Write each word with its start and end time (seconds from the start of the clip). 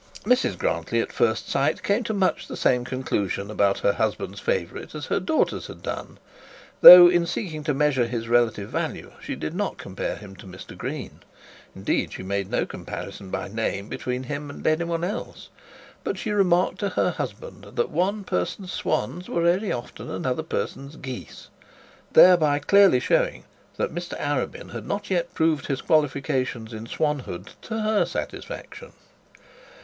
Mrs 0.23 0.57
Grantly 0.57 0.99
at 0.99 1.11
first 1.13 1.47
sight 1.47 1.83
came 1.83 2.03
to 2.05 2.11
much 2.15 2.47
the 2.47 2.57
same 2.57 2.83
conclusion 2.83 3.51
about 3.51 3.77
her 3.81 3.93
husband's 3.93 4.39
favourite 4.39 4.95
as 4.95 5.05
her 5.05 5.19
daughters 5.19 5.67
had 5.67 5.83
done, 5.83 6.17
though, 6.81 7.07
in 7.07 7.27
seeking 7.27 7.63
to 7.65 7.73
measure 7.75 8.07
his 8.07 8.27
relative 8.27 8.71
value, 8.71 9.11
she 9.21 9.35
did 9.35 9.53
not 9.53 9.77
compare 9.77 10.15
him 10.15 10.35
to 10.37 10.47
Mr 10.47 10.75
Green; 10.75 11.19
indeed, 11.75 12.13
she 12.13 12.23
made 12.23 12.49
no 12.49 12.65
comparison 12.65 13.29
by 13.29 13.47
name 13.47 13.89
between 13.89 14.23
him 14.23 14.49
and 14.49 14.65
any 14.65 14.85
one 14.85 15.03
else; 15.03 15.49
but 16.03 16.17
she 16.17 16.31
remarked 16.31 16.79
to 16.79 16.89
her 16.89 17.11
husband 17.11 17.65
that 17.75 17.91
one 17.91 18.23
person's 18.23 18.73
swans 18.73 19.29
were 19.29 19.43
very 19.43 19.71
often 19.71 20.09
another 20.09 20.41
person's 20.41 20.95
geese, 20.95 21.49
thereby 22.13 22.57
clearly 22.57 22.99
showing 22.99 23.43
that 23.77 23.93
Mr 23.93 24.17
Arabin 24.17 24.71
had 24.71 24.87
not 24.87 25.11
yet 25.11 25.31
proved 25.35 25.67
his 25.67 25.83
qualifications 25.83 26.73
in 26.73 26.87
swanhood 26.87 27.51
to 27.61 27.81
her 27.81 28.03
satisfaction. 28.03 28.93